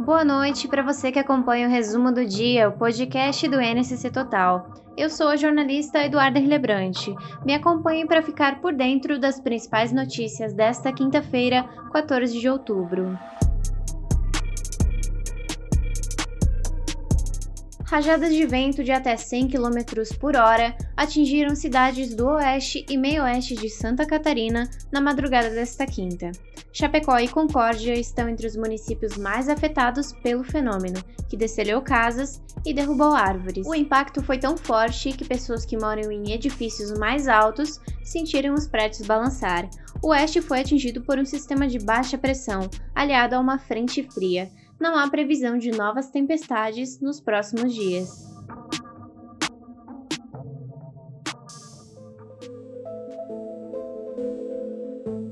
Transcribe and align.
Boa 0.00 0.24
noite 0.24 0.68
para 0.68 0.82
você 0.82 1.10
que 1.10 1.18
acompanha 1.18 1.66
o 1.66 1.70
resumo 1.70 2.12
do 2.12 2.24
dia, 2.24 2.68
o 2.68 2.72
podcast 2.72 3.48
do 3.48 3.60
NCC 3.60 4.10
Total. 4.10 4.72
Eu 4.96 5.10
sou 5.10 5.28
a 5.28 5.36
jornalista 5.36 6.04
Eduarda 6.04 6.38
Hillebrante. 6.38 7.14
Me 7.44 7.54
acompanhe 7.54 8.06
para 8.06 8.22
ficar 8.22 8.60
por 8.60 8.72
dentro 8.72 9.18
das 9.18 9.40
principais 9.40 9.92
notícias 9.92 10.54
desta 10.54 10.92
quinta-feira, 10.92 11.64
14 11.92 12.38
de 12.38 12.48
outubro. 12.48 13.18
Rajadas 17.90 18.34
de 18.34 18.44
vento 18.44 18.84
de 18.84 18.92
até 18.92 19.16
100 19.16 19.48
km 19.48 19.78
por 20.20 20.36
hora 20.36 20.76
atingiram 20.94 21.56
cidades 21.56 22.14
do 22.14 22.26
oeste 22.26 22.84
e 22.86 22.98
meio-oeste 22.98 23.54
de 23.54 23.70
Santa 23.70 24.04
Catarina 24.04 24.68
na 24.92 25.00
madrugada 25.00 25.48
desta 25.48 25.86
quinta. 25.86 26.30
Chapecó 26.70 27.18
e 27.18 27.28
Concórdia 27.28 27.98
estão 27.98 28.28
entre 28.28 28.46
os 28.46 28.56
municípios 28.56 29.16
mais 29.16 29.48
afetados 29.48 30.12
pelo 30.22 30.44
fenômeno, 30.44 31.02
que 31.30 31.36
destelhou 31.36 31.80
casas 31.80 32.42
e 32.62 32.74
derrubou 32.74 33.14
árvores. 33.14 33.66
O 33.66 33.74
impacto 33.74 34.22
foi 34.22 34.36
tão 34.36 34.54
forte 34.54 35.10
que 35.12 35.24
pessoas 35.24 35.64
que 35.64 35.78
moram 35.78 36.12
em 36.12 36.32
edifícios 36.32 36.92
mais 36.98 37.26
altos 37.26 37.80
sentiram 38.04 38.52
os 38.52 38.66
prédios 38.66 39.06
balançar. 39.06 39.66
O 40.02 40.08
oeste 40.08 40.42
foi 40.42 40.60
atingido 40.60 41.00
por 41.00 41.18
um 41.18 41.24
sistema 41.24 41.66
de 41.66 41.78
baixa 41.78 42.18
pressão, 42.18 42.68
aliado 42.94 43.34
a 43.34 43.40
uma 43.40 43.58
frente 43.58 44.02
fria 44.02 44.50
não 44.78 44.96
há 44.96 45.08
previsão 45.08 45.58
de 45.58 45.70
novas 45.70 46.10
tempestades 46.10 47.00
nos 47.00 47.20
próximos 47.20 47.74
dias. 47.74 48.28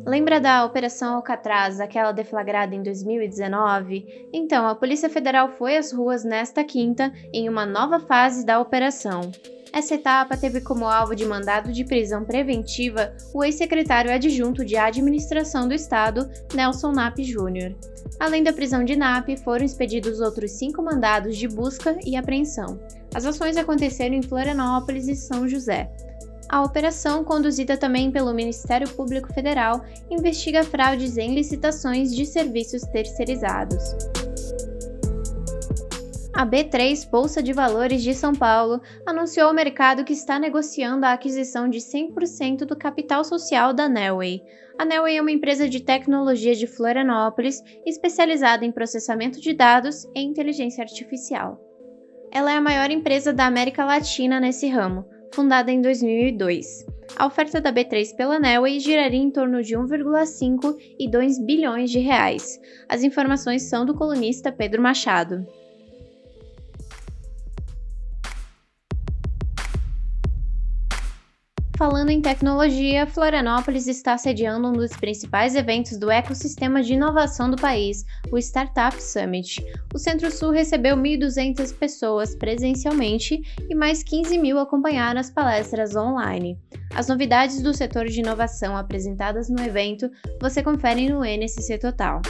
Lembra 0.06 0.40
da 0.40 0.64
Operação 0.64 1.16
Alcatraz, 1.16 1.80
aquela 1.80 2.12
deflagrada 2.12 2.74
em 2.74 2.82
2019? 2.82 4.28
Então, 4.32 4.66
a 4.66 4.74
Polícia 4.74 5.10
Federal 5.10 5.48
foi 5.48 5.76
às 5.76 5.92
ruas 5.92 6.24
nesta 6.24 6.62
quinta 6.62 7.12
em 7.32 7.48
uma 7.48 7.66
nova 7.66 7.98
fase 7.98 8.46
da 8.46 8.60
operação. 8.60 9.32
Essa 9.76 9.94
etapa 9.94 10.38
teve 10.38 10.62
como 10.62 10.86
alvo 10.86 11.14
de 11.14 11.26
mandado 11.26 11.70
de 11.70 11.84
prisão 11.84 12.24
preventiva 12.24 13.14
o 13.34 13.44
ex-secretário 13.44 14.10
adjunto 14.10 14.64
de 14.64 14.74
Administração 14.74 15.68
do 15.68 15.74
Estado, 15.74 16.30
Nelson 16.54 16.92
Nap 16.92 17.18
Jr. 17.18 17.76
Além 18.18 18.42
da 18.42 18.54
prisão 18.54 18.82
de 18.82 18.96
Nap, 18.96 19.28
foram 19.44 19.66
expedidos 19.66 20.18
outros 20.18 20.52
cinco 20.52 20.80
mandados 20.82 21.36
de 21.36 21.46
busca 21.46 21.94
e 22.06 22.16
apreensão. 22.16 22.80
As 23.14 23.26
ações 23.26 23.58
aconteceram 23.58 24.14
em 24.14 24.22
Florianópolis 24.22 25.08
e 25.08 25.14
São 25.14 25.46
José. 25.46 25.90
A 26.48 26.62
operação, 26.62 27.22
conduzida 27.22 27.76
também 27.76 28.10
pelo 28.10 28.32
Ministério 28.32 28.88
Público 28.88 29.30
Federal, 29.30 29.84
investiga 30.10 30.64
fraudes 30.64 31.18
em 31.18 31.34
licitações 31.34 32.16
de 32.16 32.24
serviços 32.24 32.80
terceirizados. 32.84 33.94
A 36.36 36.44
B3 36.44 37.08
Bolsa 37.08 37.42
de 37.42 37.54
Valores 37.54 38.02
de 38.02 38.12
São 38.12 38.34
Paulo 38.34 38.82
anunciou 39.06 39.48
ao 39.48 39.54
mercado 39.54 40.04
que 40.04 40.12
está 40.12 40.38
negociando 40.38 41.06
a 41.06 41.14
aquisição 41.14 41.66
de 41.66 41.78
100% 41.78 42.66
do 42.66 42.76
capital 42.76 43.24
social 43.24 43.72
da 43.72 43.88
Nelway. 43.88 44.42
A 44.78 44.84
Nelway 44.84 45.16
é 45.16 45.22
uma 45.22 45.30
empresa 45.30 45.66
de 45.66 45.80
tecnologia 45.80 46.54
de 46.54 46.66
Florianópolis 46.66 47.62
especializada 47.86 48.66
em 48.66 48.70
processamento 48.70 49.40
de 49.40 49.54
dados 49.54 50.04
e 50.14 50.20
inteligência 50.20 50.82
artificial. 50.84 51.58
Ela 52.30 52.52
é 52.52 52.56
a 52.56 52.60
maior 52.60 52.90
empresa 52.90 53.32
da 53.32 53.46
América 53.46 53.86
Latina 53.86 54.38
nesse 54.38 54.68
ramo, 54.68 55.06
fundada 55.32 55.72
em 55.72 55.80
2002. 55.80 56.84
A 57.16 57.24
oferta 57.24 57.62
da 57.62 57.72
B3 57.72 58.14
pela 58.14 58.38
Nelway 58.38 58.78
giraria 58.78 59.18
em 59.18 59.30
torno 59.30 59.62
de 59.62 59.74
1,5 59.74 60.76
e 60.98 61.10
2 61.10 61.38
bilhões 61.46 61.90
de 61.90 62.00
reais. 62.00 62.60
As 62.90 63.02
informações 63.02 63.62
são 63.62 63.86
do 63.86 63.94
colunista 63.94 64.52
Pedro 64.52 64.82
Machado. 64.82 65.46
Falando 71.76 72.08
em 72.08 72.22
tecnologia, 72.22 73.06
Florianópolis 73.06 73.86
está 73.86 74.16
sediando 74.16 74.68
um 74.68 74.72
dos 74.72 74.96
principais 74.96 75.54
eventos 75.54 75.98
do 75.98 76.10
ecossistema 76.10 76.82
de 76.82 76.94
inovação 76.94 77.50
do 77.50 77.56
país, 77.56 78.02
o 78.32 78.38
Startup 78.38 78.98
Summit. 78.98 79.62
O 79.94 79.98
Centro-Sul 79.98 80.52
recebeu 80.52 80.96
1.200 80.96 81.76
pessoas 81.76 82.34
presencialmente 82.34 83.42
e 83.68 83.74
mais 83.74 84.02
15 84.02 84.38
mil 84.38 84.58
acompanharam 84.58 85.20
as 85.20 85.30
palestras 85.30 85.94
online. 85.94 86.58
As 86.94 87.08
novidades 87.08 87.60
do 87.60 87.74
setor 87.74 88.06
de 88.06 88.20
inovação 88.20 88.74
apresentadas 88.74 89.50
no 89.50 89.62
evento 89.62 90.10
você 90.40 90.62
confere 90.62 91.10
no 91.10 91.22
NSC 91.22 91.76
Total. 91.76 92.22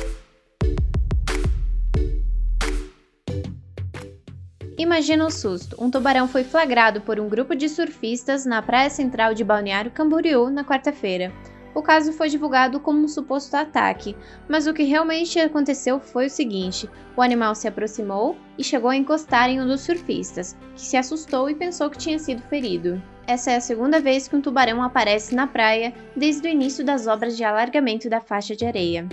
Imagina 4.79 5.25
o 5.25 5.31
susto: 5.31 5.75
um 5.83 5.91
tubarão 5.91 6.29
foi 6.29 6.45
flagrado 6.45 7.01
por 7.01 7.19
um 7.19 7.29
grupo 7.29 7.57
de 7.57 7.67
surfistas 7.67 8.45
na 8.45 8.61
praia 8.61 8.91
central 8.91 9.33
de 9.33 9.43
Balneário 9.43 9.91
Camboriú 9.91 10.51
na 10.51 10.65
quarta-feira. 10.65 11.33
O 11.75 11.83
caso 11.83 12.13
foi 12.13 12.29
divulgado 12.29 12.79
como 12.79 13.03
um 13.03 13.09
suposto 13.09 13.55
ataque, 13.55 14.15
mas 14.47 14.67
o 14.67 14.75
que 14.75 14.83
realmente 14.83 15.41
aconteceu 15.41 15.99
foi 15.99 16.27
o 16.27 16.31
seguinte: 16.31 16.91
o 17.17 17.23
animal 17.23 17.55
se 17.55 17.67
aproximou 17.67 18.37
e 18.59 18.65
chegou 18.65 18.91
a 18.91 18.97
encostar 18.97 19.49
em 19.49 19.63
um 19.63 19.67
dos 19.67 19.81
surfistas, 19.81 20.55
que 20.75 20.83
se 20.83 20.97
assustou 20.97 21.49
e 21.49 21.55
pensou 21.55 21.89
que 21.89 21.99
tinha 21.99 22.19
sido 22.19 22.43
ferido. 22.43 23.03
Essa 23.27 23.53
é 23.53 23.57
a 23.57 23.61
segunda 23.61 23.99
vez 23.99 24.29
que 24.29 24.37
um 24.37 24.43
tubarão 24.43 24.83
aparece 24.83 25.35
na 25.35 25.47
praia 25.47 25.95
desde 26.15 26.47
o 26.47 26.51
início 26.51 26.85
das 26.85 27.07
obras 27.07 27.35
de 27.35 27.45
alargamento 27.45 28.11
da 28.11 28.21
faixa 28.21 28.55
de 28.55 28.67
areia. 28.67 29.09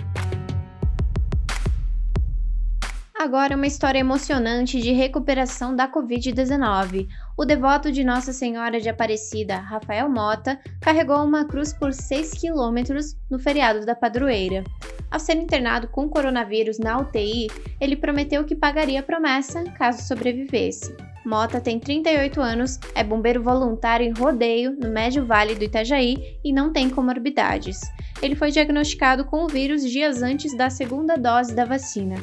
Agora 3.24 3.56
uma 3.56 3.66
história 3.66 3.98
emocionante 3.98 4.78
de 4.78 4.92
recuperação 4.92 5.74
da 5.74 5.88
Covid-19. 5.90 7.08
O 7.38 7.46
devoto 7.46 7.90
de 7.90 8.04
Nossa 8.04 8.34
Senhora 8.34 8.78
de 8.78 8.90
Aparecida, 8.90 9.56
Rafael 9.56 10.10
Mota, 10.10 10.60
carregou 10.78 11.24
uma 11.24 11.46
cruz 11.46 11.72
por 11.72 11.94
6 11.94 12.32
quilômetros 12.32 13.16
no 13.30 13.38
feriado 13.38 13.86
da 13.86 13.94
padroeira. 13.94 14.62
Ao 15.10 15.18
ser 15.18 15.36
internado 15.36 15.88
com 15.88 16.06
coronavírus 16.06 16.78
na 16.78 16.98
UTI, 16.98 17.46
ele 17.80 17.96
prometeu 17.96 18.44
que 18.44 18.54
pagaria 18.54 19.00
a 19.00 19.02
promessa 19.02 19.64
caso 19.70 20.06
sobrevivesse. 20.06 20.94
Mota 21.24 21.62
tem 21.62 21.80
38 21.80 22.42
anos, 22.42 22.78
é 22.94 23.02
bombeiro 23.02 23.42
voluntário 23.42 24.06
em 24.06 24.12
rodeio 24.12 24.76
no 24.78 24.90
Médio 24.90 25.24
Vale 25.24 25.54
do 25.54 25.64
Itajaí 25.64 26.38
e 26.44 26.52
não 26.52 26.74
tem 26.74 26.90
comorbidades. 26.90 27.80
Ele 28.20 28.36
foi 28.36 28.50
diagnosticado 28.50 29.24
com 29.24 29.44
o 29.44 29.48
vírus 29.48 29.82
dias 29.82 30.22
antes 30.22 30.54
da 30.54 30.68
segunda 30.68 31.16
dose 31.16 31.54
da 31.54 31.64
vacina. 31.64 32.16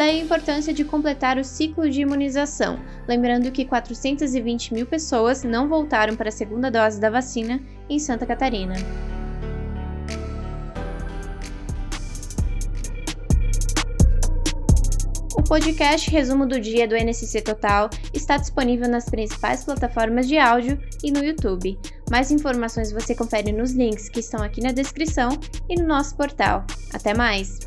Daí 0.00 0.18
a 0.18 0.22
importância 0.22 0.72
de 0.72 0.82
completar 0.82 1.36
o 1.36 1.44
ciclo 1.44 1.86
de 1.90 2.00
imunização, 2.00 2.80
lembrando 3.06 3.52
que 3.52 3.66
420 3.66 4.72
mil 4.72 4.86
pessoas 4.86 5.44
não 5.44 5.68
voltaram 5.68 6.16
para 6.16 6.30
a 6.30 6.32
segunda 6.32 6.70
dose 6.70 6.98
da 6.98 7.10
vacina 7.10 7.60
em 7.86 7.98
Santa 7.98 8.24
Catarina. 8.24 8.76
O 15.36 15.42
podcast 15.42 16.10
Resumo 16.10 16.46
do 16.46 16.58
Dia 16.58 16.88
do 16.88 16.96
NSC 16.96 17.42
Total 17.42 17.90
está 18.14 18.38
disponível 18.38 18.88
nas 18.88 19.04
principais 19.04 19.64
plataformas 19.64 20.26
de 20.26 20.38
áudio 20.38 20.80
e 21.04 21.12
no 21.12 21.22
YouTube. 21.22 21.78
Mais 22.10 22.30
informações 22.30 22.90
você 22.90 23.14
confere 23.14 23.52
nos 23.52 23.72
links 23.72 24.08
que 24.08 24.20
estão 24.20 24.42
aqui 24.42 24.62
na 24.62 24.72
descrição 24.72 25.28
e 25.68 25.78
no 25.78 25.86
nosso 25.86 26.16
portal. 26.16 26.64
Até 26.90 27.12
mais! 27.12 27.58